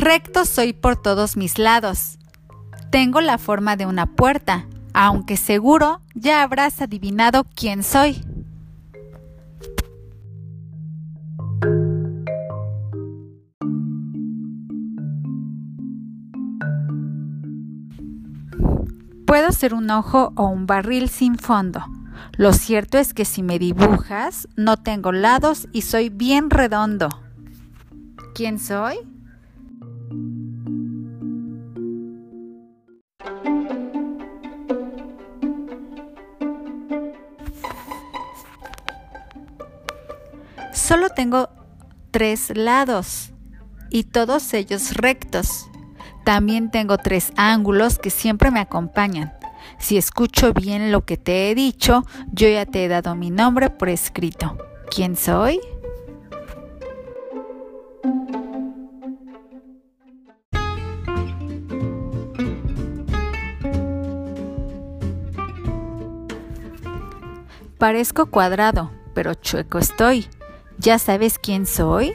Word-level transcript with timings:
Recto 0.00 0.46
soy 0.46 0.72
por 0.72 0.96
todos 0.96 1.36
mis 1.36 1.58
lados. 1.58 2.18
Tengo 2.90 3.20
la 3.20 3.36
forma 3.36 3.76
de 3.76 3.84
una 3.84 4.06
puerta, 4.06 4.64
aunque 4.94 5.36
seguro 5.36 6.00
ya 6.14 6.42
habrás 6.42 6.80
adivinado 6.80 7.44
quién 7.54 7.82
soy. 7.82 8.24
Puedo 19.26 19.52
ser 19.52 19.74
un 19.74 19.90
ojo 19.90 20.32
o 20.34 20.46
un 20.46 20.66
barril 20.66 21.10
sin 21.10 21.36
fondo. 21.36 21.84
Lo 22.38 22.54
cierto 22.54 22.96
es 22.96 23.12
que 23.12 23.26
si 23.26 23.42
me 23.42 23.58
dibujas, 23.58 24.48
no 24.56 24.78
tengo 24.78 25.12
lados 25.12 25.68
y 25.74 25.82
soy 25.82 26.08
bien 26.08 26.48
redondo. 26.48 27.10
¿Quién 28.34 28.58
soy? 28.58 28.96
Solo 40.72 41.08
tengo 41.10 41.48
tres 42.10 42.56
lados 42.56 43.32
y 43.90 44.04
todos 44.04 44.54
ellos 44.54 44.94
rectos. 44.94 45.68
También 46.24 46.70
tengo 46.70 46.98
tres 46.98 47.32
ángulos 47.36 47.98
que 47.98 48.10
siempre 48.10 48.50
me 48.50 48.60
acompañan. 48.60 49.32
Si 49.78 49.96
escucho 49.96 50.52
bien 50.52 50.92
lo 50.92 51.04
que 51.04 51.16
te 51.16 51.50
he 51.50 51.54
dicho, 51.54 52.04
yo 52.32 52.48
ya 52.48 52.66
te 52.66 52.84
he 52.84 52.88
dado 52.88 53.14
mi 53.14 53.30
nombre 53.30 53.70
por 53.70 53.88
escrito. 53.88 54.56
¿Quién 54.94 55.16
soy? 55.16 55.60
Parezco 67.78 68.26
cuadrado, 68.26 68.90
pero 69.14 69.32
chueco 69.32 69.78
estoy. 69.78 70.28
¿Ya 70.82 70.98
sabes 70.98 71.38
quién 71.38 71.66
soy? 71.66 72.14